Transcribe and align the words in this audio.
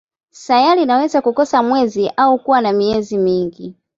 Sayari 0.31 0.83
inaweza 0.83 1.21
kukosa 1.21 1.63
mwezi 1.63 2.09
au 2.17 2.39
kuwa 2.39 2.61
na 2.61 2.73
miezi 2.73 3.17
mingi. 3.17 3.75